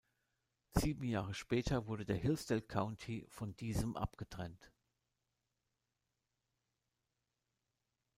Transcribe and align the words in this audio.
Sieben 0.73 1.03
Jahre 1.03 1.35
später 1.35 1.85
wurde 1.85 2.05
der 2.05 2.15
Hillsdale 2.15 2.63
County 2.63 3.23
von 3.29 3.55
diesem 3.55 3.95
abgetrennt. 3.95 4.71